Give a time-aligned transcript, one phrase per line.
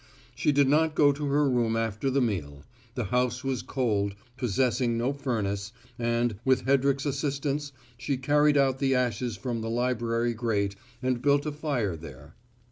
[0.33, 2.63] She did not go to her room after the meal;
[2.95, 8.95] the house was cold, possessing no furnace, and, with Hedrick's assistance, she carried out the
[8.95, 12.33] ashes from the library grate, and built a fire there.